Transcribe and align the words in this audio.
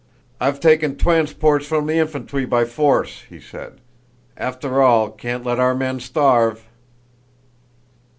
"I've 0.39 0.59
taken 0.59 0.95
twansports 0.95 1.63
from 1.67 1.85
the 1.85 1.97
infantwy 1.99 2.49
by 2.49 2.65
force!" 2.65 3.21
he 3.29 3.39
said. 3.39 3.79
"After 4.35 4.81
all, 4.81 5.11
can't 5.11 5.45
let 5.45 5.59
our 5.59 5.75
men 5.75 5.99
starve." 5.99 6.65